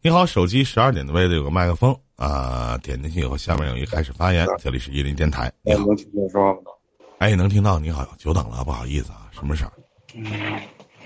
[0.00, 4.46] 你好，手机十二点的位置有个麦克风啊，点进去以后，下面有一开始发言。
[4.56, 5.52] 这里是伊林电台。
[5.62, 6.70] 你好，能听见说话吗？
[7.18, 7.80] 哎，能听到。
[7.80, 9.72] 你好，久等了，不好意思啊，什么事儿？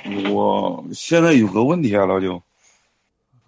[0.04, 2.42] 嗯，我现在有个问题啊，老九。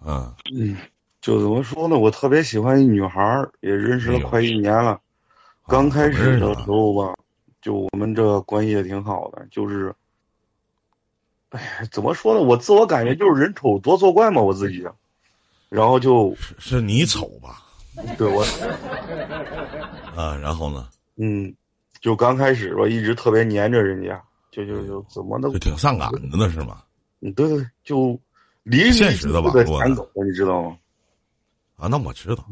[0.03, 0.75] 嗯嗯，
[1.21, 1.95] 就怎么说呢？
[1.95, 4.99] 我特别喜欢一女孩儿，也认识了快一年了。
[5.67, 7.13] 刚开始的时候吧，
[7.61, 9.93] 就我们这关系也挺好的，就是，
[11.49, 12.41] 哎，怎么说呢？
[12.41, 14.83] 我自我感觉就是人丑多作怪嘛，我自己。
[15.75, 17.61] 然后就，是是你丑吧？
[18.17, 18.41] 对我。
[20.15, 20.87] 啊，然后呢？
[21.17, 21.53] 嗯，
[21.99, 26.81] 就刚开始吧，一直特别粘着人家，就就就怎么都就挺上赶的呢，是吗？
[27.19, 28.17] 嗯，对对，就
[28.63, 30.77] 离现实的网络，你知道吗？
[31.75, 32.45] 啊，那我知道。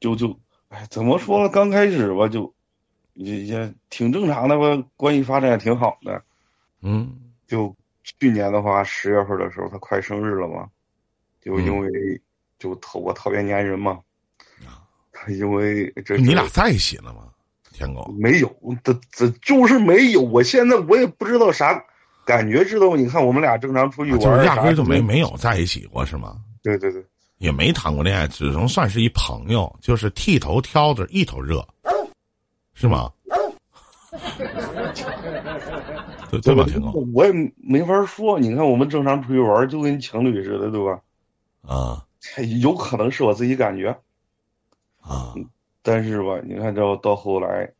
[0.00, 0.36] 就就，
[0.70, 1.48] 哎，怎么说呢？
[1.48, 2.52] 刚开始吧，就
[3.12, 6.20] 也也挺正常的吧，关系发展也挺好的。
[6.80, 7.20] 嗯。
[7.46, 10.68] 就去年的话，十月份的时候，他快生日了嘛。
[11.44, 12.20] 就因为
[12.58, 13.98] 就特我特别粘人嘛，
[15.28, 17.28] 因为这你俩在一起了吗？
[17.72, 20.22] 天狗没有，这这就是没有。
[20.22, 21.82] 我现在我也不知道啥
[22.24, 22.96] 感觉，知道吗？
[22.96, 26.36] 你看我们俩正常出去玩，就是压根就没没有在一起过，是吗？
[26.62, 27.04] 对对对，
[27.38, 31.66] 也没谈过恋爱，只能算是一朋友，就是剃头挑子一头热，
[32.74, 33.10] 是吗？
[36.30, 36.92] 对对吧，天狗？
[37.12, 38.38] 我也没法说。
[38.38, 41.00] 你看我们正常出去玩，就跟情侣似的，对吧？
[41.66, 42.06] 啊，
[42.60, 43.88] 有可能是我自己感觉，
[45.00, 45.34] 啊，
[45.82, 47.72] 但是吧，你看这到后来，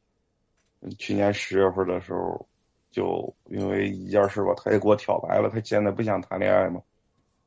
[0.99, 2.49] 去年十月份的时候，
[2.91, 6.81] 就因为一件事吧，他也给我挑白了，他现在不想谈恋爱嘛，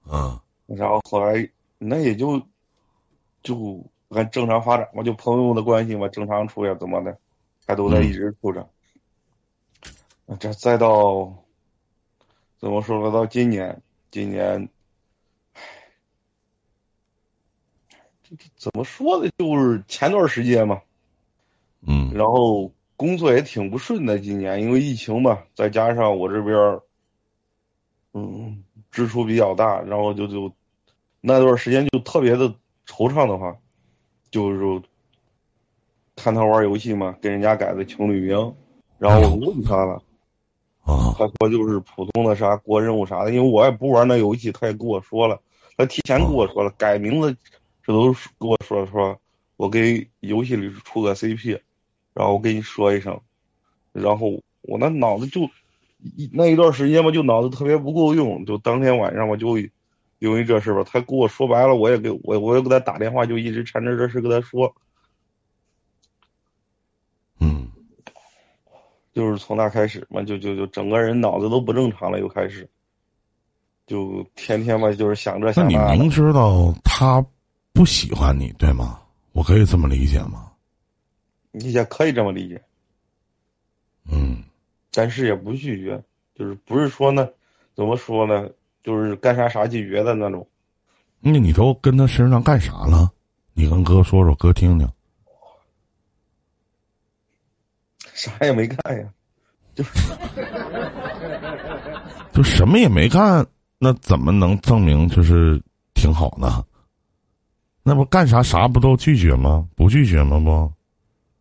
[0.07, 1.49] 啊，然后后来
[1.79, 2.39] 那也就
[3.41, 7.17] 就按正常发展嘛，就朋友的关系嘛，正常处呀，怎么的，
[7.65, 8.69] 还都在一直处着，
[10.39, 11.33] 这再到
[12.59, 13.11] 怎么说呢？
[13.11, 14.69] 到今年，今年。
[18.55, 19.29] 怎么说呢？
[19.37, 20.81] 就是前段时间嘛，
[21.81, 24.19] 嗯，然后工作也挺不顺的。
[24.19, 26.79] 今年因为疫情嘛，再加上我这边，
[28.13, 30.51] 嗯，支出比较大，然后就就
[31.21, 32.49] 那段时间就特别的
[32.87, 33.55] 惆怅的话，
[34.29, 34.81] 就是
[36.15, 38.53] 看他玩游戏嘛，给人家改的情侣名，
[38.97, 40.01] 然后我问他了，
[40.83, 45.39] 啊，他说就是普通的啥过任务啥的，因为我也不玩那游戏，他也跟我说了，
[45.77, 47.37] 他提前跟我说了改名字。
[47.87, 49.17] 这都是跟我说说，
[49.55, 51.57] 我给游戏里出个 CP，
[52.13, 53.21] 然后我跟你说一声，
[53.93, 55.49] 然后我那脑子就
[56.17, 59.57] 一那一段时间吧，就脑子特别不够用，就当天晚上我就
[60.19, 64.75] 因为这事吧，他跟我说白了，我也给我我也给他打电话，就一直缠着这事跟他说，
[67.39, 67.69] 嗯，
[69.13, 72.69] 就是从那开始嘛，就就就整个人脑子都不正常了，又开始，
[73.85, 75.93] 就天天吧，就是想着想那。
[75.93, 77.25] 你明知道他。
[77.77, 78.99] 不喜欢你，对吗？
[79.33, 80.51] 我可以这么理解吗？
[81.51, 82.59] 你也可以这么理解。
[84.09, 84.43] 嗯，
[84.91, 87.29] 但是也不拒绝，就是不是说呢，
[87.75, 88.49] 怎么说呢？
[88.81, 90.47] 就是干啥啥拒绝的那种。
[91.19, 93.11] 那你都跟他身上干啥了？
[93.53, 94.89] 你跟哥说说，哥听听。
[98.15, 99.07] 啥也没干呀，
[99.75, 100.17] 就是，
[102.33, 103.45] 就什么也没干，
[103.77, 105.61] 那怎么能证明就是
[105.93, 106.65] 挺好呢？
[107.87, 109.65] 那不干啥啥不都拒绝吗？
[109.73, 110.37] 不拒绝吗？
[110.41, 110.73] 不，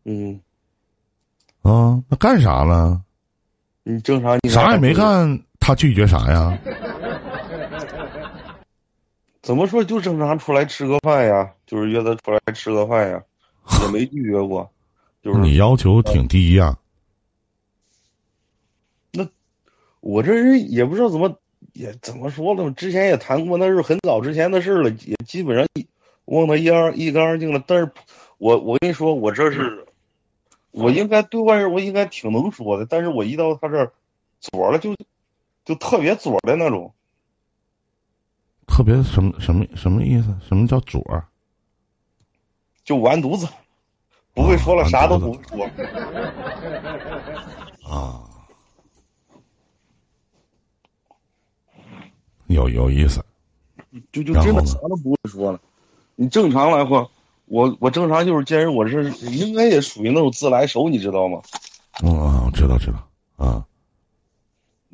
[0.08, 0.40] 嗯，
[1.62, 3.02] 啊，那干啥了？
[3.82, 6.56] 你正常，你啥也没干，他拒绝啥呀？
[9.42, 11.52] 怎么说就正常出来吃个饭呀？
[11.66, 13.20] 就是约他出来吃个饭呀，
[13.82, 14.70] 也没拒绝过。
[15.24, 16.78] 就是你要求挺低呀。
[19.10, 19.26] 那
[19.98, 21.36] 我这人也不知道怎么
[21.72, 22.70] 也怎么说呢？
[22.76, 25.66] 之前也谈过，那是很早之前的事了，也基本上。
[26.26, 27.90] 问他一二一干二净了，但是，
[28.38, 29.86] 我我跟你说，我这是，
[30.72, 33.92] 我应该对外人我应该挺能说的，但是我一到他这儿，
[34.40, 34.94] 左了就，
[35.64, 36.92] 就特别左的那种，
[38.66, 40.36] 特别什么什么什么意思？
[40.46, 41.02] 什么叫左？
[42.84, 43.48] 就完犊子，
[44.34, 45.64] 不会说了，啥都不会说。
[47.88, 48.28] 啊，
[52.48, 53.24] 有有意思，
[54.12, 55.60] 就就真的啥都不会说了。
[56.16, 57.08] 你正常来话，
[57.44, 61.42] 我我正常就是见人，我是应该也属于那种自来熟，你知道吗？
[62.02, 63.66] 嗯，知道知道啊。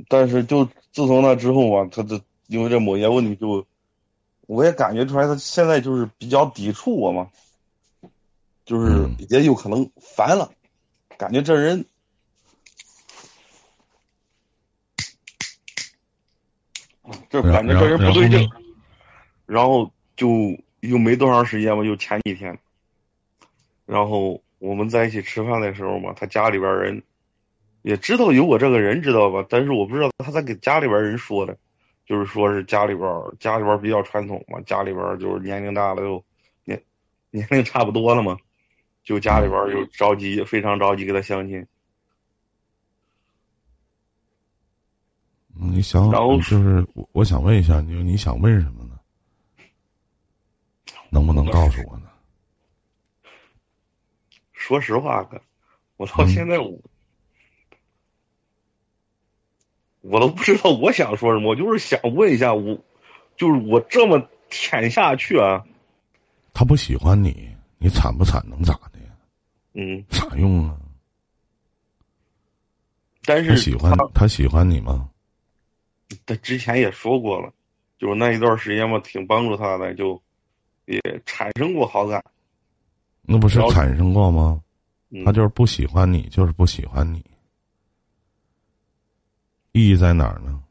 [0.08, 3.64] 但是就自从那之后吧，他这因为这某些问题，就
[4.46, 7.28] 我也感觉出来，他现在就是比较抵触我嘛，
[8.66, 10.50] 就是也有可能烦了，
[11.16, 11.84] 感觉这人，
[17.30, 18.50] 这感觉这人不对劲。
[19.46, 22.58] 然后就又没多长时间吧，就前几天，
[23.86, 27.02] 然后我们在一起吃饭的时候嘛，他家里边人
[27.82, 29.46] 也知道有我这个人，知道吧？
[29.48, 31.56] 但是我不知道他在给家里边人说的，
[32.04, 33.08] 就是说是家里边
[33.38, 36.24] 家里边比较传统嘛，家里边就是年龄大了又
[36.64, 36.82] 年
[37.30, 38.36] 年龄差不多了嘛，
[39.04, 41.64] 就家里边就着急，非常着急给他相亲。
[45.54, 48.91] 你想，然后就是我我想问一下，你你想问什么呢？
[51.12, 52.06] 能不能告诉我呢？
[54.54, 55.42] 说实话，哥，
[55.98, 56.80] 我到现在我、
[60.00, 62.82] 我都不知道我想说什么，我就是想问一下，我
[63.36, 65.66] 就是我这么舔下去啊，
[66.54, 69.14] 他不喜欢你，你惨不惨能咋的呀？
[69.74, 70.78] 嗯，啥用啊？
[73.24, 75.10] 但是他喜欢他喜欢你吗？
[76.24, 77.52] 他之前也说过了，
[77.98, 80.22] 就是那一段时间嘛，挺帮助他的，就
[80.86, 82.24] 也产生过好感。
[83.22, 84.62] 那不是产生过吗？
[85.10, 87.24] 嗯、他就是不喜欢你，就是不喜欢你。
[89.72, 90.62] 意义在哪儿呢？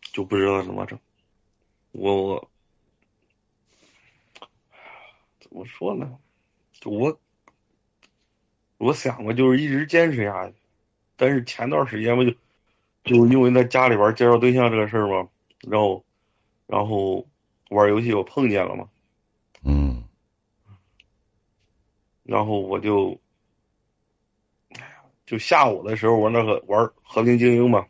[0.00, 0.98] 就不知道怎么整。
[1.92, 2.50] 我我
[5.40, 6.18] 怎么说呢？
[6.72, 7.20] 就我
[8.78, 10.54] 我想过，就是一直坚持下去。
[11.16, 12.32] 但是前段时间不，就
[13.04, 15.28] 就因为在家里边介绍对象这个事儿嘛，
[15.66, 16.04] 然后
[16.66, 17.26] 然后
[17.70, 18.88] 玩游戏我碰见了嘛，
[19.62, 20.04] 嗯。
[22.22, 23.18] 然后我就，
[24.76, 27.86] 哎呀，就下午的时候玩那个玩和平精英嘛，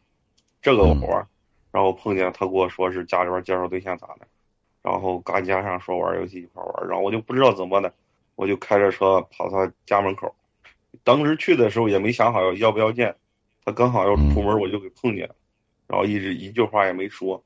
[0.63, 1.27] 这个我玩，
[1.73, 4.29] 然后碰见他跟我说是家里边介绍对象咋的，
[4.81, 7.93] 然后刚加上说玩游戏一块玩，然后我就不知道怎么的，
[8.37, 10.33] 我就开着车跑他家门口，
[11.03, 13.17] 当时去的时候也没想好要要不要见，
[13.65, 15.35] 他刚好要出门我就给碰见了，
[15.89, 17.43] 然后一直一句话也没说，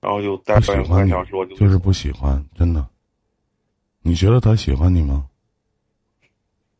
[0.00, 2.88] 然后就待不喜半欢你半小时我就就是不喜欢，真的。
[4.02, 5.28] 你觉得他喜欢你吗？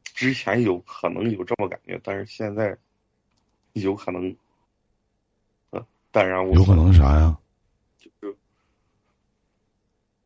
[0.02, 2.76] 之前有可能有这么感觉，但是现在
[3.74, 4.34] 有可能，
[5.70, 7.38] 呃，淡然无有可能啥呀？
[7.98, 8.34] 就是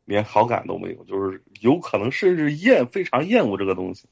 [0.04, 4.06] 连好感都没有，就是有可能甚至厌非常厌恶这个东西。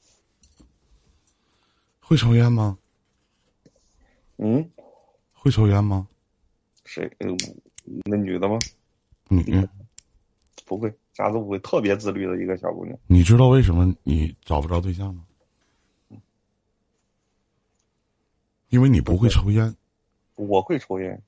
[2.01, 2.77] 会抽烟吗？
[4.39, 4.71] 嗯，
[5.33, 6.07] 会抽烟吗？
[6.85, 7.11] 谁？
[7.93, 8.59] 嗯，那女的吗？
[9.29, 9.69] 女，
[10.65, 12.99] 不会，啥都不会，特别自律的一个小姑娘。
[13.07, 15.25] 你知道为什么你找不着对象吗？
[18.71, 19.77] 因为你不会抽烟，
[20.35, 21.23] 我会抽烟，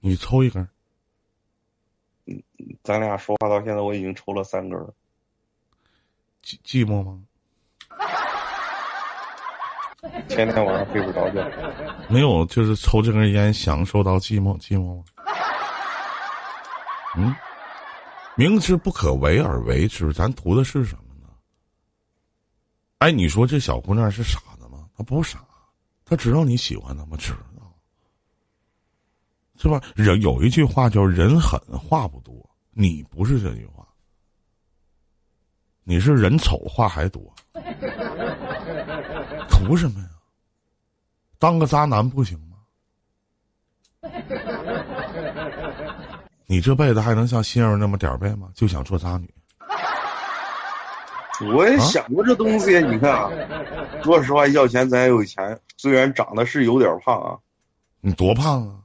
[0.00, 0.68] 你抽一根儿，
[2.82, 4.94] 咱俩说话到现在，我已经抽了三根了。
[6.42, 7.22] 寂寂寞吗？
[10.28, 11.48] 前天晚上睡不着觉。
[12.08, 15.04] 没有，就是抽这根烟享受到寂寞寂寞吗？
[17.16, 17.34] 嗯，
[18.36, 21.28] 明知不可为而为之，咱图的是什么呢？
[22.98, 24.88] 哎，你说这小姑娘是傻子吗？
[24.96, 25.44] 她不傻，
[26.04, 27.16] 她知道你喜欢她吗？
[27.16, 27.72] 知道，
[29.56, 29.80] 是吧？
[29.94, 32.34] 人有一句话叫“人狠话不多”，
[32.74, 33.86] 你不是这句话，
[35.84, 37.32] 你是人丑话还多，
[39.64, 40.06] 图什么呀？
[41.38, 42.56] 当个渣男不行吗？
[46.46, 48.48] 你这辈子还能像心儿那么点儿背吗？
[48.54, 49.32] 就想做渣女？
[51.54, 53.30] 我也想过这东西，你看啊，
[54.04, 57.38] 说实话，要钱咱也有钱，虽然长得是有点胖啊，
[58.00, 58.78] 你多胖啊？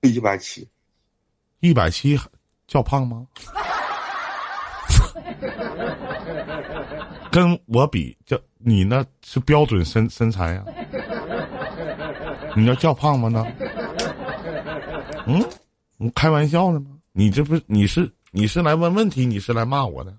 [0.00, 0.66] 一百七，
[1.60, 2.18] 一百七
[2.66, 3.26] 叫胖吗？
[7.30, 10.64] 跟我比，叫你那是标准身身材呀、
[12.56, 13.28] 你要叫胖吗？
[13.28, 13.42] 那？
[15.26, 15.42] 嗯，
[15.96, 16.90] 你开玩笑呢吗？
[17.12, 20.14] 你这不是你是你是来问问题，你是来骂我的？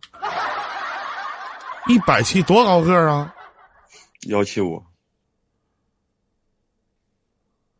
[1.87, 3.33] 一百七多高个儿啊？
[4.27, 4.81] 幺七五，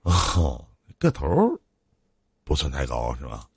[0.04, 0.63] 哦，
[1.00, 1.60] 个头儿
[2.44, 3.48] 不算太高是吧？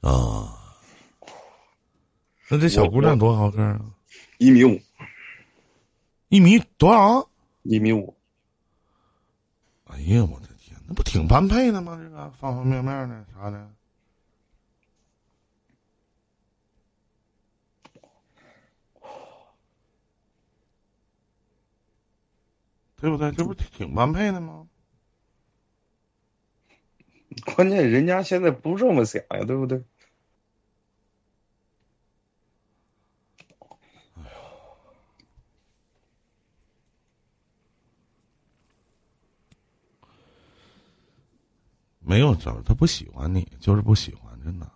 [0.00, 0.57] 啊，
[2.50, 3.94] 那这小姑娘多高个儿啊？
[4.38, 4.80] 一米五，
[6.28, 7.28] 一米多少？
[7.62, 8.16] 一米五，
[9.84, 12.00] 哎呀，我的天，那不挺般配的吗？
[12.02, 13.70] 这个方方面面的啥的，
[22.98, 23.30] 对不对？
[23.32, 24.66] 这不挺般配的吗？
[27.54, 29.84] 关键人家现在不这么想呀，对不对？
[42.18, 44.68] 没有怎么，他不喜欢你，就是不喜欢，真的。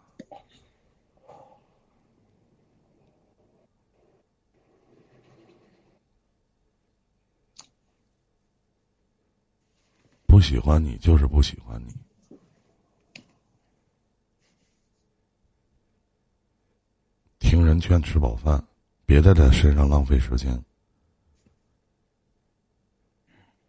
[10.24, 11.92] 不喜欢你，就是不喜欢你。
[17.40, 18.64] 听人劝，吃饱饭，
[19.04, 20.64] 别在他身上浪费时间。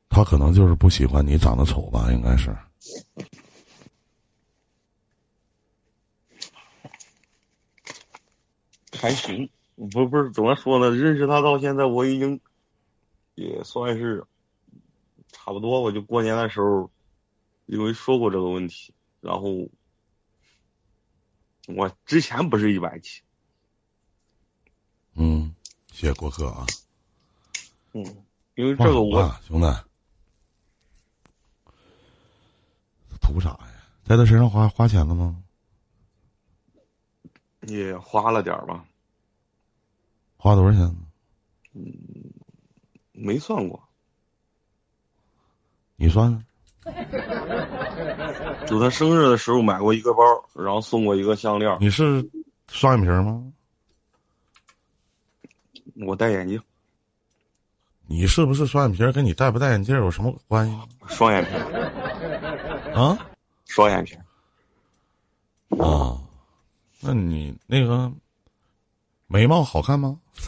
[0.09, 2.55] 他可能就是不喜欢你长得丑吧，应该是。
[9.03, 9.49] 还行，
[9.91, 10.89] 不不是怎么说呢？
[10.89, 12.39] 认识他到现在，我已经
[13.35, 14.25] 也算是
[15.27, 15.81] 差不多。
[15.81, 16.89] 我就过年的时候，
[17.65, 19.67] 因为说过这个问题，然后
[21.67, 23.23] 我之前不是一百七。
[25.15, 25.53] 嗯，
[25.91, 26.65] 谢谢过客啊。
[27.91, 28.05] 嗯，
[28.55, 29.67] 因为这个我兄弟
[33.19, 33.83] 图啥呀？
[34.05, 35.43] 在他身上花花钱了吗？
[37.67, 38.85] 也花了点吧。
[40.43, 40.93] 花多少钱？
[41.73, 41.93] 嗯，
[43.13, 43.81] 没算过。
[45.95, 46.45] 你算？
[48.67, 50.21] 就他生日的时候买过一个包，
[50.53, 51.77] 然后送过一个项链。
[51.79, 52.29] 你是
[52.67, 53.53] 双眼皮吗？
[56.05, 56.61] 我戴眼镜。
[58.05, 59.09] 你是不是双眼皮？
[59.13, 60.77] 跟你戴不戴眼镜有什么关系？
[61.07, 61.51] 双眼皮。
[62.93, 63.17] 啊？
[63.63, 64.17] 双眼皮。
[65.81, 66.19] 啊？
[66.99, 68.11] 那你那个
[69.33, 70.15] 眉毛好看吗？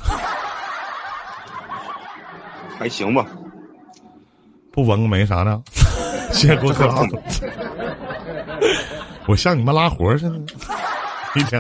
[2.77, 3.25] 还行吧。
[4.71, 5.59] 不纹个眉啥的？
[6.31, 6.87] 谢谢郭客。
[9.27, 10.39] 我像你们拉活似的，
[11.33, 11.59] 一天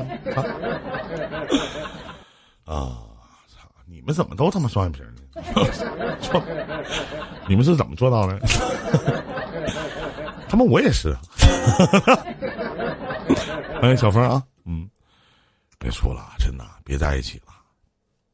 [2.65, 2.99] 啊。
[3.87, 5.07] 你们怎么都他妈双眼皮呢？
[6.21, 6.39] 做，
[7.49, 8.39] 你们是怎么做到的？
[10.47, 11.17] 他妈我也是。
[13.81, 14.43] 欢迎小峰啊，
[15.85, 17.53] 嗯，别说了，真的别在一起了，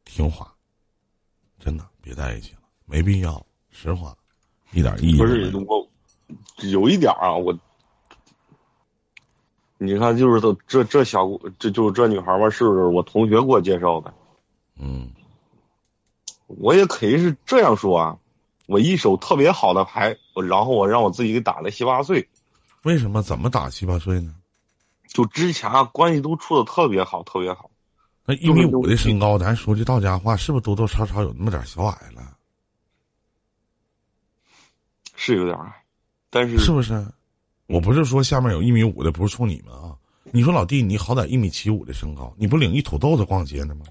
[0.05, 0.53] 听话，
[1.59, 4.15] 真的别在一起了，没必要，实话，
[4.71, 5.85] 一点意义不是我，
[6.69, 7.53] 有一点啊，我，
[9.77, 11.27] 你看，就是这这这小，
[11.59, 14.13] 这就是这女孩吧，是我同学给我介绍的，
[14.77, 15.11] 嗯。
[16.47, 18.17] 我也可以是这样说啊，
[18.65, 20.17] 我一手特别好的牌，
[20.49, 22.27] 然后我让我自己给打了七八岁。
[22.83, 23.21] 为什么？
[23.21, 24.35] 怎么打七八岁呢？
[25.11, 27.69] 就之前啊，关系都处的特别好，特别好。
[28.25, 32.37] 那一米五的身高，咱说句到家话，是不是多多少少有那么点小矮了？
[35.15, 35.83] 是有点矮，
[36.29, 37.05] 但是是不是？
[37.67, 39.95] 我不是说下面有一米五的不是冲你们啊。
[40.31, 43.85] 你说老弟，你好歹一米七五的身高，你不领一土豆子逛街呢吗？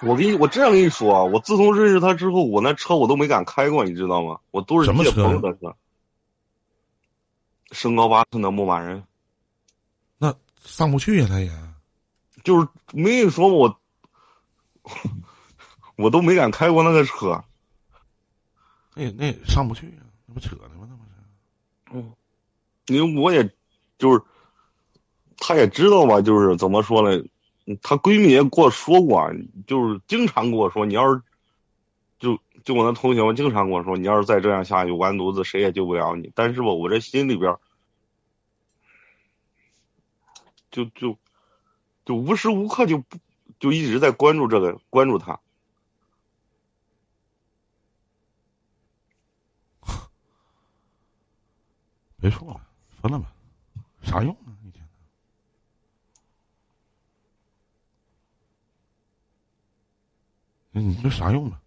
[0.00, 4.38] 我跟你，我这样跟你说啊，我自从认识他之后，我那车我都没敢开过，你知道吗？
[4.52, 5.74] 我都是借朋友的车。
[7.72, 9.07] 身高八寸的牧马人，那
[10.64, 11.50] 上不去呀，他也。
[12.44, 13.80] 就是没跟你说我，
[15.96, 17.44] 我都没敢开过那个车。
[18.94, 20.88] 那那上不去呀，那不扯呢吗？
[20.88, 21.02] 那不
[21.98, 22.04] 是。
[22.04, 22.12] 嗯，
[22.86, 23.50] 因为我也，
[23.98, 24.22] 就是，
[25.36, 27.22] 她也知道吧，就是怎么说呢？
[27.82, 29.30] 她闺蜜也跟我说过，
[29.66, 31.20] 就是经常跟我说，你要是，
[32.18, 36.30] 就就我那同学们经常跟我说，你要是再这样下去，完犊子谁也救不了你。
[36.34, 37.54] 但是吧，我这心里边，
[40.70, 41.18] 就就
[42.04, 43.18] 就无时无刻就不
[43.58, 45.40] 就一直在关注这个，关注他。
[52.20, 52.60] 别说了，
[53.00, 53.32] 分了吧，
[54.02, 54.88] 啥用啊一天？
[60.72, 61.60] 你这啥用呢？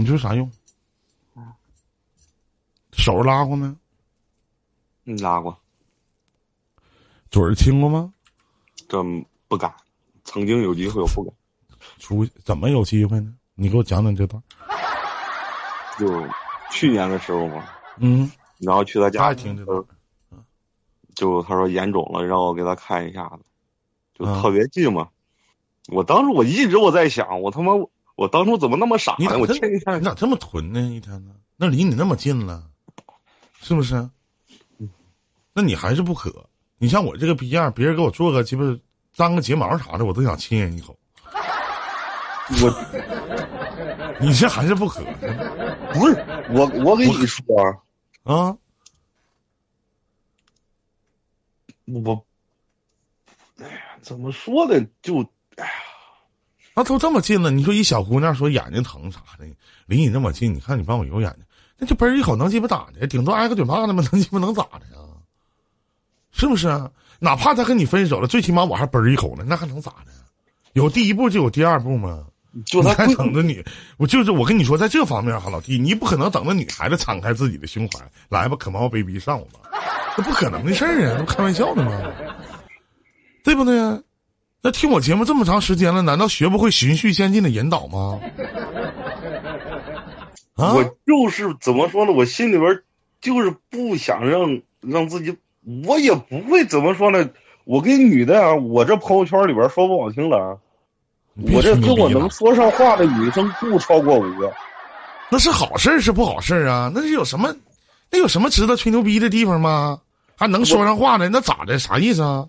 [0.00, 0.48] 你说啥用？
[2.92, 3.74] 手拉过没？
[5.02, 5.58] 你拉过。
[7.32, 8.12] 嘴儿亲过吗？
[8.88, 9.02] 这
[9.48, 9.74] 不敢。
[10.22, 11.34] 曾经有机会，我不敢。
[11.98, 13.34] 出怎么有机会呢？
[13.56, 14.40] 你给我讲讲这段。
[15.98, 16.24] 就
[16.70, 17.68] 去年的时候嘛。
[17.96, 19.56] 嗯，然后去他家，听
[21.16, 23.40] 就他说眼肿了，让我给他看一下子，
[24.14, 25.08] 就特别近嘛。
[25.88, 27.72] 我当时我一直我在想，我他妈
[28.18, 29.38] 我当初怎么那么傻呢？
[29.38, 30.80] 我天一天你咋这么囤呢？
[30.80, 31.36] 一天呢？
[31.56, 32.68] 那离你那么近了，
[33.60, 34.10] 是不是？
[35.52, 36.44] 那你还是不渴。
[36.78, 38.64] 你像我这个逼样，别人给我做个鸡巴
[39.14, 40.98] 粘个睫毛啥的，我都想亲人一口。
[42.60, 42.74] 我，
[44.20, 45.00] 你这还是不渴。
[45.94, 46.16] 不是
[46.50, 47.44] 我，我跟你说。
[48.24, 48.58] 啊！
[51.86, 52.24] 我
[53.60, 54.84] 哎呀，怎么说呢？
[55.02, 55.24] 就
[56.78, 59.44] 那都这么近了，你说一小姑娘说眼睛疼啥的，
[59.86, 61.42] 离你那么近，你看你帮我揉眼睛，
[61.76, 63.04] 那就嘣一口能鸡巴咋的？
[63.08, 65.02] 顶多挨个嘴巴子嘛， 能鸡巴能咋的呀？
[66.30, 66.88] 是不是啊？
[67.18, 70.12] 哪怕他跟你分手了，最起码我还嘣一口呢，那还能咋的？
[70.74, 72.24] 有第一步就有第二步吗？
[72.64, 73.60] 就他还等着你，
[73.96, 79.68] 我就是我跟你说，在这方面哈，老弟，你不可能等着女孩子敞开自己的胸怀，来吧，come on baby，上我吧，
[80.16, 81.90] 那不可能的事儿啊，那不开玩笑的吗？
[83.42, 84.00] 对不对？
[84.60, 88.20] 那听我节目这么长时间了，难道学不会循序渐进的引导吗？
[90.54, 92.12] 啊，我就是怎么说呢？
[92.12, 92.80] 我心里边
[93.20, 95.36] 就是不想让让自己，
[95.86, 97.28] 我也不会怎么说呢。
[97.64, 100.56] 我跟女的啊，我这朋友圈里边说不好听了啊，
[101.52, 104.52] 我这跟我能说上话的女生不超过五个。
[105.30, 106.90] 那是好事是不好事啊？
[106.92, 107.54] 那是有什么？
[108.10, 110.00] 那有什么值得吹牛逼的地方吗？
[110.34, 111.28] 还能说上话的？
[111.28, 111.78] 那咋的？
[111.78, 112.44] 啥意思啊？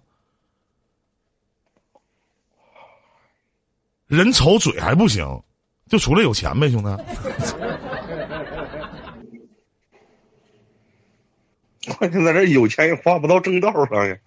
[4.10, 5.24] 人丑嘴还不行，
[5.86, 6.90] 就除了有钱呗，兄弟。
[11.94, 14.18] 关键在这有钱也花不到正道上呀。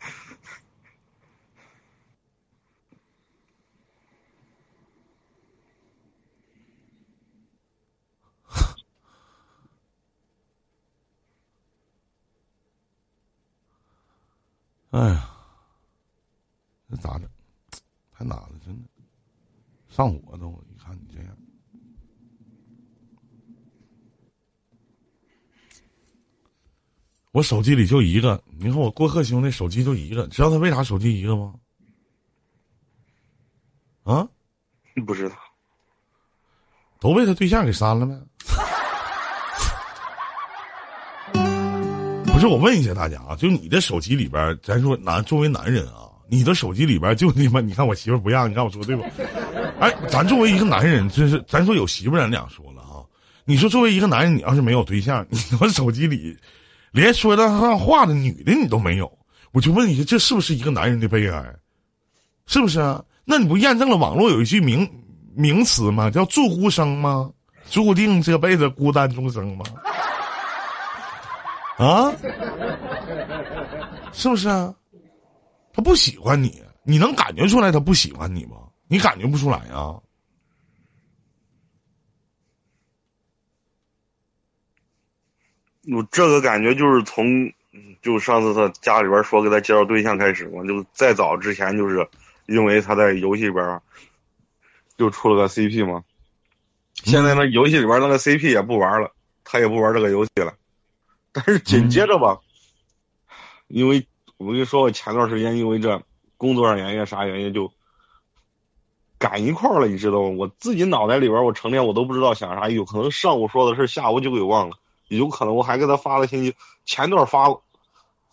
[14.91, 15.29] 哎呀，
[16.87, 17.29] 那咋整？
[18.17, 18.92] 太难了，真的。
[19.95, 21.37] 上火都，一看你这样，
[27.33, 28.43] 我手机里就一个。
[28.59, 31.55] 你看我郭鹤兄弟手机就一个，知道他为啥手机一个吗？
[34.05, 34.27] 啊？
[35.07, 35.37] 不知道，
[36.99, 38.19] 都被他对象给删了呗。
[42.33, 49.03] 不是，我问一下大家啊，就你的手机里边，咱说男作为男人啊，你的手机里边就你妈，你看我媳妇不让，你看我说对不？
[49.83, 53.03] 哎，咱作为一个男人，真是咱说有媳妇咱两说了啊。
[53.45, 56.39] 你说作为一个男人，你要是没有对象，你他妈手机里
[56.93, 59.11] 连说得上话的女的你都没有，
[59.51, 61.45] 我就问一下，这是不是一个男人的悲哀？
[62.47, 63.03] 是不是啊？
[63.25, 64.89] 那你不验证了网络有一句名
[65.35, 66.09] 名词吗？
[66.09, 67.29] 叫“注孤生”吗？
[67.69, 69.65] 注定这辈子孤单终生吗？
[71.77, 72.13] 啊，
[74.13, 74.73] 是不是啊？
[75.73, 78.59] 他不喜欢你，你能感觉出来他不喜欢你吗？
[78.89, 80.01] 你感觉不出来啊？
[85.91, 87.53] 我这个感觉就是从，
[88.03, 92.09] 就上次他家里边说给他介绍对象开始嘛，就再早之前就是
[92.47, 93.81] 因为他在游戏里边
[94.97, 96.05] 就出了个 CP 嘛，
[96.95, 100.55] 现在那游戏里边那个 CP 也不玩了，他也不玩这个游戏了，
[101.33, 102.39] 但是紧接着吧，
[103.67, 106.01] 因为我跟你说，我前段时间因为这
[106.37, 107.73] 工作上原因啥原因就
[109.23, 110.31] 赶一块儿了，你知道吗？
[110.37, 114.77] 我自己脑袋里边我成天我都不知道想啥，有可能上午说的事下午就给忘了。
[115.07, 117.57] 有可能我还给他发了信息，前段发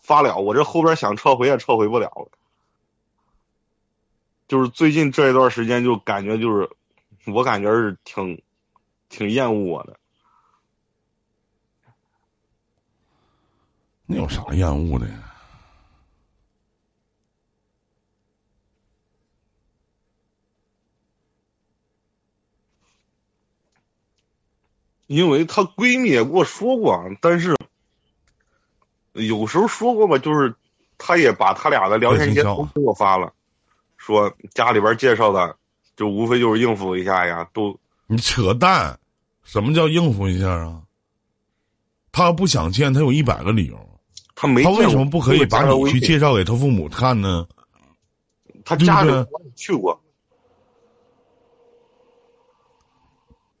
[0.00, 2.28] 发了，我这后边想撤回也撤回不了了。
[4.48, 6.68] 就是最近这一段时间，就感觉就是，
[7.32, 8.42] 我感觉是挺
[9.08, 9.96] 挺厌恶我的。
[14.06, 15.29] 那有啥厌恶的呀？
[25.10, 27.56] 因为她闺蜜也跟我说过，但是
[29.12, 30.54] 有时候说过吧，就是
[30.98, 33.32] 她也把她俩的聊天截图给我发了，
[33.96, 35.56] 说家里边介绍的，
[35.96, 38.96] 就无非就是应付一下呀，都你扯淡，
[39.42, 40.80] 什么叫应付一下啊？
[42.12, 43.76] 他不想见，他有一百个理由。
[44.36, 47.48] 她没他为什么不可以把你去介绍给他父母看呢？
[48.64, 49.10] 他家里
[49.56, 50.00] 去过。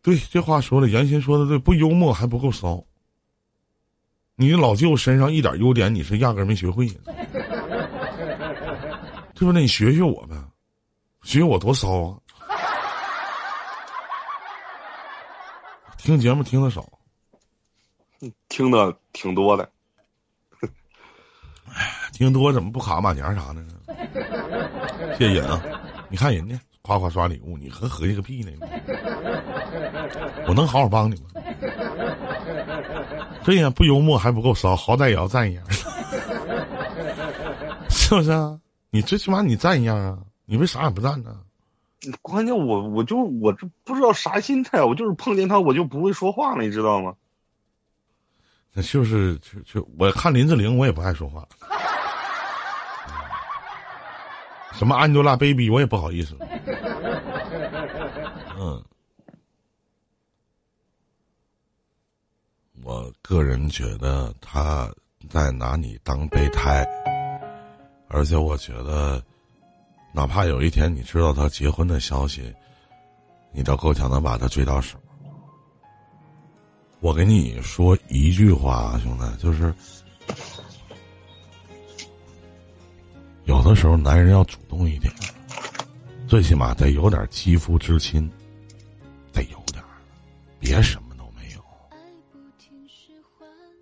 [0.02, 2.82] 对，这话说的，原先说的对，不幽默还不够骚。
[4.34, 6.88] 你老舅身上一点优点你是压根没学会，
[9.34, 9.60] 对不对？
[9.60, 10.34] 你学学我呗，
[11.22, 12.16] 学学我多骚啊！
[15.98, 16.88] 听节目听的少，
[18.48, 19.70] 听的挺多的。
[21.74, 23.74] 哎，听多怎么不卡马甲啥的呢？
[25.18, 25.62] 谢谢啊！
[26.08, 26.58] 你看人家。
[26.90, 28.50] 夸夸刷礼物，你和合计个屁呢？
[30.48, 31.28] 我能好好帮你吗？
[33.44, 35.64] 对呀，不幽默还不够骚，好歹也要赞一样，
[37.88, 38.58] 是不是啊？
[38.90, 40.18] 你最起码你赞一样啊！
[40.46, 41.36] 你为啥也不赞呢？
[42.22, 47.14] 关键我我就我这不知道啥心态，我就是碰见他我就不会说话了，你知道吗？
[48.72, 51.46] 那就是就就我看林志玲，我也不爱说话。
[54.72, 56.36] 什么 Angelababy，我也不好意思。
[58.58, 58.82] 嗯，
[62.82, 64.90] 我个人觉得他
[65.28, 66.86] 在拿你当备胎，
[68.08, 69.22] 而且我觉得，
[70.12, 72.54] 哪怕有一天你知道他结婚的消息，
[73.52, 74.98] 你都够呛能把他追到手。
[77.00, 79.74] 我给你说一句话，兄弟，就是
[83.50, 85.12] 有的时候男人要主动一点，
[86.28, 88.30] 最起码得有点肌肤之亲，
[89.32, 89.82] 得有点，
[90.60, 91.60] 别什么都没有，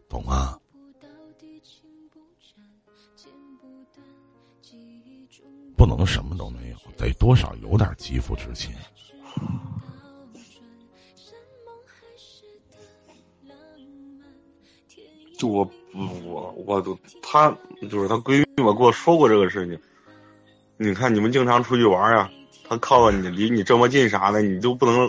[0.09, 0.59] 懂吗？
[5.77, 8.75] 不能什么都没有，得多少有点肌肤之亲。
[15.37, 15.71] 就我
[16.25, 17.55] 我我都他
[17.87, 19.79] 就是她闺蜜嘛，跟我说过这个事情。
[20.77, 22.31] 你看你们经常出去玩呀，
[22.69, 25.09] 她靠你离你这么近啥的，你就不能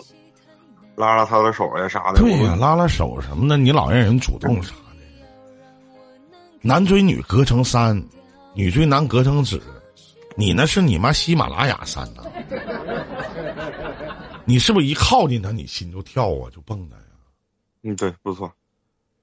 [0.96, 2.20] 拉拉她的手呀啥的？
[2.20, 4.76] 对呀，拉拉手什么的，你老让人主动啥的。
[6.62, 7.96] 男追女隔层山，
[8.54, 9.62] 女追男隔层纸，
[10.36, 12.24] 你那是你妈喜马拉雅山呐！
[14.44, 17.04] 你是不是一靠近他，你心就跳啊，就蹦的呀？
[17.84, 18.52] 嗯，对，不错。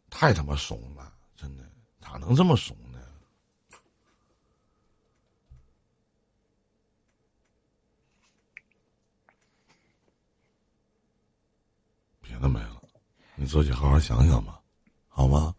[0.09, 1.65] 太他妈怂了，真的，
[2.01, 2.75] 咋能这么怂
[12.37, 12.39] 呢？
[12.39, 12.83] 别的没了，
[13.35, 14.61] 你自己好好想想吧，
[15.09, 15.55] 好吗？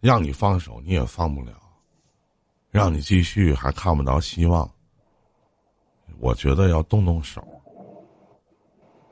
[0.00, 1.60] 让你放手你也放不了，
[2.70, 4.68] 让你继续还看不着希望。
[6.18, 7.44] 我觉得要动动手，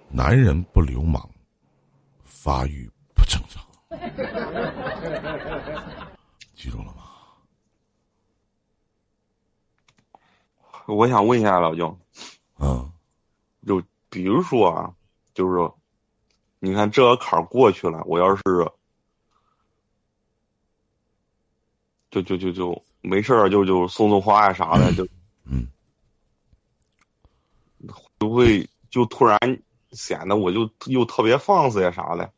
[0.09, 1.29] 男人不流氓，
[2.23, 3.65] 发育不正常。
[6.55, 7.03] 记住了吗？
[10.87, 11.97] 我想问一下老舅，
[12.59, 12.93] 嗯，
[13.67, 14.95] 就比如说啊，
[15.35, 15.80] 就是说，
[16.61, 18.43] 你看这个坎儿过去了，我要是
[22.11, 25.07] 就就就就没事儿，就就送送花呀啥的，就
[25.45, 25.67] 嗯，
[27.89, 29.39] 会不会就突然
[29.93, 32.31] 显得我就又特别放肆呀啥的？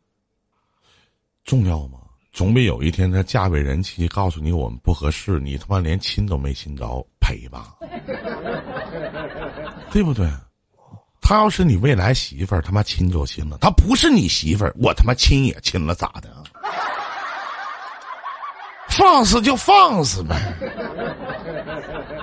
[1.44, 1.98] 重要吗？
[2.32, 7.76] 总比有一天他嫁为人妻，告诉你我们不合适，你他妈连亲都没亲着，赔吧？
[9.90, 10.26] 对不对？
[11.22, 16.28] 他要是你未来媳妇儿，他妈亲就亲了；他不是你媳妇儿，我他妈亲也亲了，咋的？
[18.88, 20.36] 放肆就放肆呗，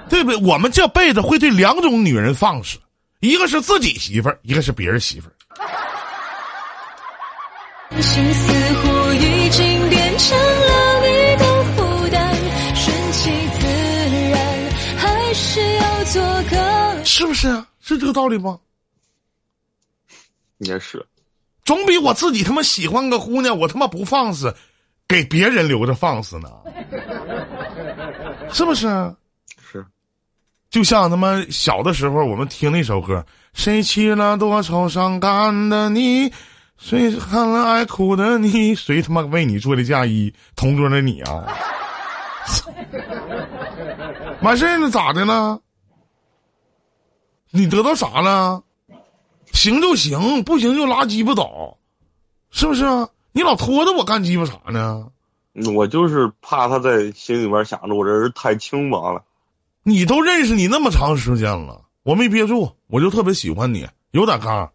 [0.08, 0.40] 对不对？
[0.46, 2.78] 我们这辈子会对两种女人放肆，
[3.22, 5.34] 一个是自己媳妇儿，一个是别人媳妇儿。
[8.00, 12.36] 心似乎已经变成了你的负担，
[12.76, 13.66] 顺其自
[14.30, 17.04] 然，还是要做个？
[17.04, 17.66] 是不是啊？
[17.82, 18.60] 是这个道理吗？
[20.60, 21.06] 也是，
[21.64, 24.54] 总比我自己他妈喜欢个姑娘，我他妈不放肆，
[25.08, 26.50] 给别人留着放肆呢，
[28.52, 28.88] 是不是？
[29.62, 29.86] 是，
[30.70, 36.32] 就像他妈小的时候，我们听那首歌，谁娶了多愁善感的你，
[36.78, 41.48] 谁看了爱哭的你，谁他妈为你做的嫁衣，同桌的你啊，
[44.42, 45.60] 完事儿了咋的了？
[47.52, 48.62] 你得到啥了？
[49.60, 51.78] 行就行，不行就拉鸡巴倒，
[52.50, 53.10] 是不是啊？
[53.34, 55.12] 你老拖着我干鸡巴啥呢？
[55.76, 59.22] 我就是怕他在心里边想着我这人太轻薄了。
[59.84, 64.72] 你都认识你那么长时间了，我没憋住，我就特别喜欢你，有点刚。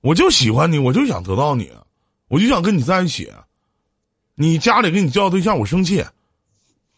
[0.00, 1.70] 我就喜欢你，我就想得到你，
[2.28, 3.30] 我就想跟你在一起。
[4.36, 6.02] 你家里给你介绍对象，我生气。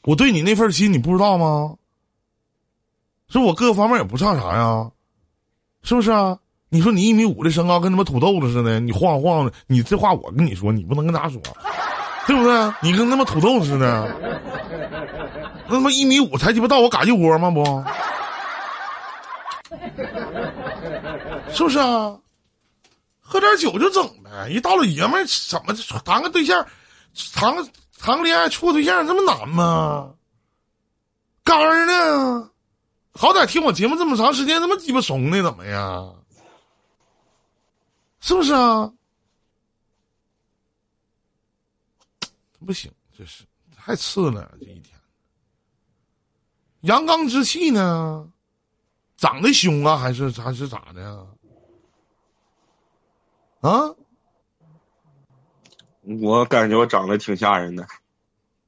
[0.04, 1.74] 我对你那份心，你不知道吗？
[3.28, 4.92] 是我各个方面也不差啥呀，
[5.82, 6.38] 是不是啊？
[6.70, 11.40] 你说你一米五的身高跟他妈土豆子似的，你晃晃的，你这话我跟你说，你不能跟他说，
[12.26, 12.72] 对不对？
[12.82, 14.06] 你跟他妈土豆似的，
[15.66, 17.50] 那他妈一米五才鸡巴到我嘎叽窝吗？
[17.50, 17.64] 不，
[21.52, 22.14] 是不是啊？
[23.20, 26.66] 喝点酒就整呗，一大老爷们儿怎么谈个对象，
[27.34, 27.66] 谈个
[27.98, 30.10] 谈个恋爱处个对象这么难吗？
[31.44, 32.50] 干儿呢？
[33.14, 36.14] 好歹听我节目这么长时间，他妈鸡巴怂的怎么样？
[38.28, 38.92] 是不是啊？
[42.66, 43.42] 不行，这是
[43.74, 44.94] 太次了，这一天。
[46.82, 48.30] 阳刚之气呢？
[49.16, 51.26] 长得凶啊，还是还是咋的？
[53.60, 53.88] 啊？
[56.20, 57.88] 我感觉我长得挺吓人的，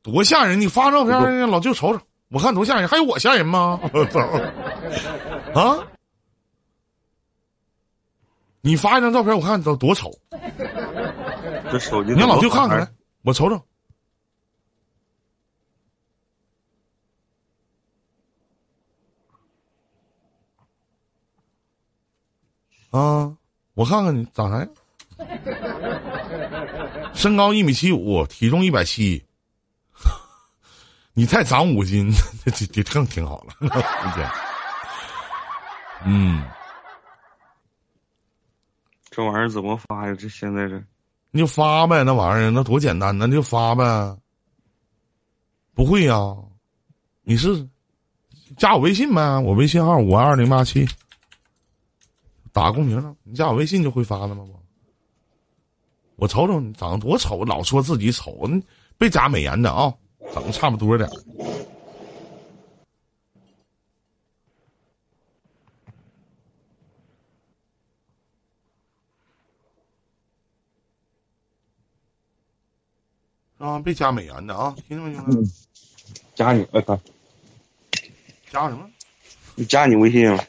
[0.01, 0.59] 多吓人！
[0.59, 3.79] 你发照片让老舅瞅瞅，我看多吓人，还有我吓人吗？
[5.55, 5.87] 啊！
[8.61, 10.11] 你发一张照片，我看都多丑。
[11.71, 12.89] 这手机你让老舅看看来，
[13.23, 13.65] 我瞅瞅。
[22.91, 23.33] 啊，
[23.75, 24.69] 我看看你长啥样？
[27.15, 29.25] 身高一米七五，体重一百七，
[31.15, 32.11] 你再长五斤，
[32.45, 33.55] 这这这更挺好了。
[36.05, 36.43] 嗯，
[39.11, 40.15] 这玩意儿怎么发呀？
[40.19, 40.81] 这现在这
[41.33, 44.17] 你就发呗，那玩意儿那多简单，那就发呗。
[45.75, 46.37] 不会呀、
[47.23, 47.69] 你是
[48.57, 49.39] 加我微信呗？
[49.41, 50.87] 我微信号五二零八七，
[52.53, 54.45] 打公屏上，你加我微信就会发了吗？
[54.47, 54.63] 我
[56.17, 58.63] 我瞅瞅你长得多丑，老说自己丑，你
[58.99, 59.93] 别加美颜的啊，
[60.35, 61.13] 长得差不多点儿。
[73.61, 75.53] 啊，别加美颜的啊，听见没，兄弟？
[76.35, 76.99] 加你，我靠，
[78.51, 78.89] 加什么？
[79.55, 80.43] 你加你微信了？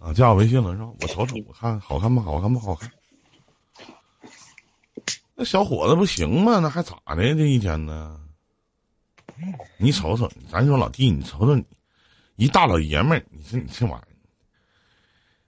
[0.00, 0.90] 啊，加我微信了是吧？
[1.00, 2.90] 我瞅瞅，我看好看不好看不好看？
[5.36, 6.58] 那小伙子不行吗？
[6.58, 7.22] 那还咋的？
[7.36, 8.20] 这一天呢？
[9.76, 11.64] 你瞅瞅，咱说老弟，你瞅瞅你，
[12.34, 14.13] 一大老爷们儿，你说你这玩意儿，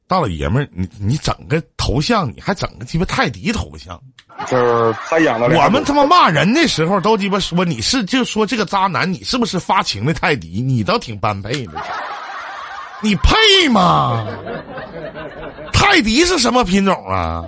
[0.08, 4.00] 大老爷们儿，你你整个头像，你还整个鸡巴泰迪头像？
[4.46, 10.62] 就是他养的我们他妈骂人的时候都鸡巴说你是就说这个渣男，你是不是发情的泰迪？
[10.62, 11.72] 你倒挺般配的，
[13.00, 14.26] 你配吗？
[15.72, 17.44] 泰迪是什么品种啊？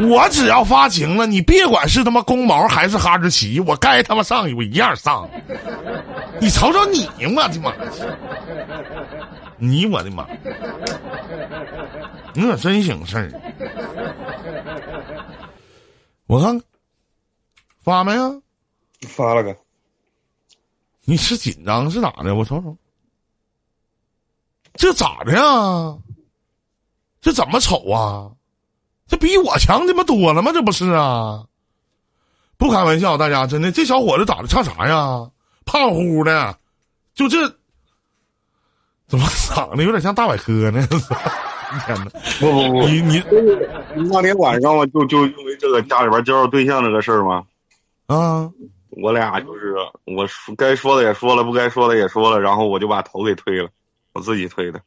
[0.00, 5.28] 我只要发情了，你别管是他妈公毛还是哈士奇，我该他妈上我一样上。
[6.40, 7.72] 你瞅瞅你，我的妈！
[9.58, 10.26] 你我的妈！
[12.34, 13.30] 你可真省事儿。
[16.26, 16.66] 我看看
[17.82, 18.30] 发没啊？
[19.08, 19.56] 发了个，
[21.04, 22.34] 你是紧张是咋的？
[22.34, 22.76] 我瞅瞅，
[24.74, 25.98] 这咋的呀？
[27.20, 28.30] 这怎么丑啊？
[29.06, 30.52] 这比我强他妈多了吗？
[30.52, 31.46] 这不是啊？
[32.56, 35.30] 不开玩笑，大家真的，这小伙子长得像啥呀？
[35.64, 36.58] 胖乎乎的，
[37.14, 37.48] 就这，
[39.08, 40.86] 怎么长得有点像大百科呢？
[41.86, 42.04] 天哪！
[42.40, 43.22] 不不不，你你
[44.10, 47.44] 那天晚上我就就因为这个家里边介绍对象这个事儿嘛，
[48.06, 48.50] 啊，
[48.88, 53.68] 我俩就是我说该说的也说了，不该说的也说了，然后我就把头给推了，
[54.14, 54.80] 我自己推的。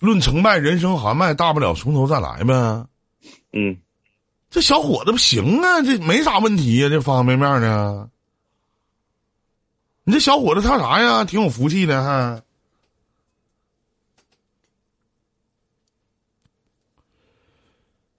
[0.00, 2.84] 论成败，人生豪迈，大不了从头再来呗。
[3.54, 3.74] 嗯，
[4.50, 8.08] 这小伙子不行啊，这没啥问题呀、这方方面面的。
[10.04, 11.24] 你这小伙子他啥呀？
[11.24, 12.42] 挺有福气的，还。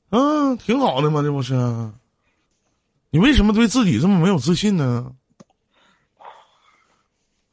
[0.10, 1.54] 嗯、挺好的嘛，这不是？
[3.12, 5.12] 你为什么对自己这么没有自信呢？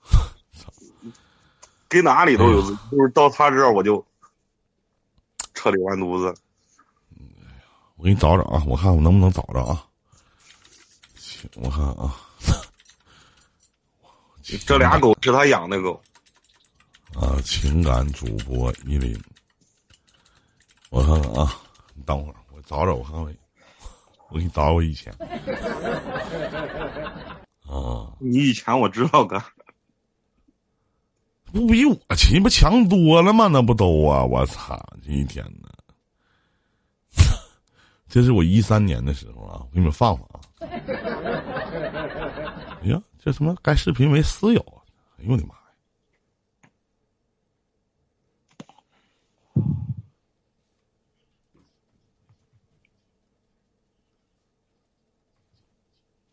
[1.88, 4.04] 给哪里都有，就是到他这儿我就
[5.54, 6.34] 彻底完犊子。
[7.96, 9.86] 我给你找找啊，我看我能不能找着啊。
[11.16, 12.14] 行我看啊，
[14.66, 15.98] 这俩狗是他养的狗，
[17.14, 19.18] 啊，情感主播依林，
[20.90, 21.56] 我看看啊，
[21.94, 23.34] 你等会儿，我找找，我看看，
[24.28, 25.14] 我给你找我以前。
[27.62, 29.40] 啊，你以前我知道哥，
[31.52, 33.46] 不比我鸡巴强多了吗？
[33.46, 34.24] 那不都啊！
[34.24, 35.68] 我操，这一天呢，
[38.08, 40.40] 这是我一三年的时候啊，我给你们放放啊。
[42.82, 44.82] 哎呀，这他妈该视频为私有啊！
[45.18, 45.60] 哎呦我的妈呀！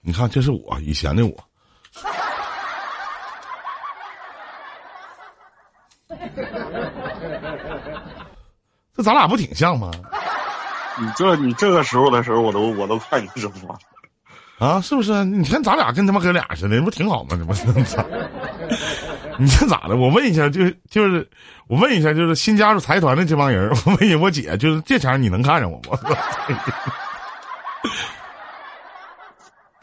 [0.06, 1.34] 你看，这是我以前的我。
[8.96, 9.90] 这咱俩不挺像吗？
[11.00, 13.76] 你这你这个时候的时候，我都我都看你直播。
[14.60, 15.26] 啊，是不是？
[15.26, 17.30] 你看咱俩跟他妈哥俩似的，不挺好吗？
[17.32, 17.66] 这不是？
[19.40, 19.96] 你这咋的？
[19.96, 21.28] 我问一下，就就是，
[21.68, 25.98] 我问一下，就是新加入财团的这帮人，我问一下我姐，就是这前你能看上我不？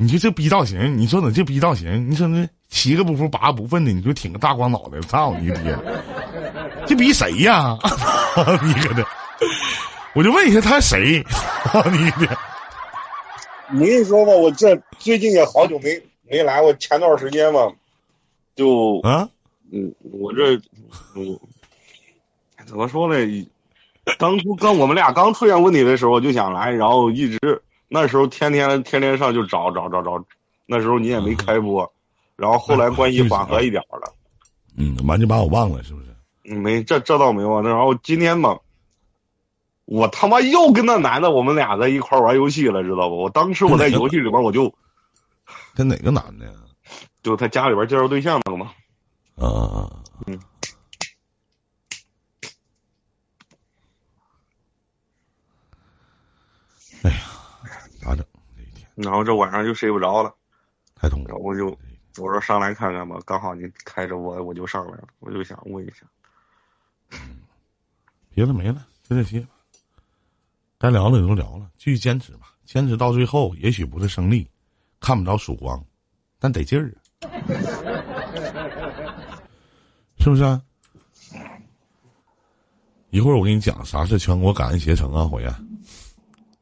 [0.01, 5.77] 你说这逼造型，你说你这逼造型，你说那七个不服八个不忿的，你就挺个大光脑袋，操你爹！
[6.87, 7.79] 这逼谁呀？
[8.65, 9.07] 你搁这，
[10.17, 11.23] 我就问一下他谁？
[11.93, 12.27] 你爹！
[13.75, 17.71] 我跟你说吧，我这最近也好久没没来，我前段时间嘛，
[18.57, 19.29] 就啊
[19.71, 20.55] 嗯，我这，
[21.15, 21.39] 嗯，
[22.65, 23.49] 怎么说呢？
[24.19, 27.39] 当初跟我们俩刚出现问题的时候，我就想来，然后一直
[27.93, 30.25] 那时候天天天天上就找找找找，
[30.65, 31.93] 那时候你也没开播，
[32.37, 34.15] 然后后来关系缓和一点了。
[34.77, 36.55] 嗯，完就把我忘了，是不是？
[36.55, 37.61] 没，这这倒没有。
[37.63, 38.61] 然后今天嘛，
[39.87, 43.17] 我他妈又跟那男的我们俩在一块玩游戏了，知道不？
[43.25, 44.73] 我当时我在游戏里边我就
[45.75, 46.53] 跟哪个男的呀？
[47.25, 48.71] 就他家里边介绍对象那个嘛。
[49.35, 49.91] 啊啊啊！
[50.29, 50.39] 嗯。
[58.01, 58.25] 咋整？
[58.57, 60.35] 这一天然后这晚上就睡不着了，
[60.95, 61.43] 太痛苦然后。
[61.45, 61.67] 我就
[62.19, 66.05] 我说上来看看吧，刚好你开着我，我就上来了，我就想问一下。
[68.35, 69.49] 别的没了，就这些吧。
[70.79, 72.55] 该聊的也都聊了，继续坚持吧。
[72.65, 74.49] 坚持到最后，也许不是胜利，
[74.99, 75.85] 看不着曙光，
[76.39, 77.29] 但得劲儿啊，
[80.19, 80.63] 是不是、啊？
[83.11, 85.53] 一会儿我给你讲啥是全国感恩携程啊，火焰，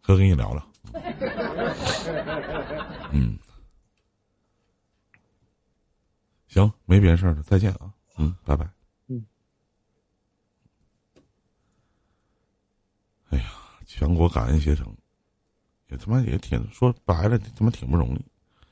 [0.01, 0.67] 哥跟你聊聊。
[3.13, 3.39] 嗯，
[6.49, 8.69] 行，没别的事儿了，再见啊，嗯，拜拜。
[9.07, 9.25] 嗯。
[13.31, 13.53] 哎呀，
[13.87, 14.97] 全国感恩携程，
[15.89, 18.25] 也他妈也挺说白了，他妈挺不容易。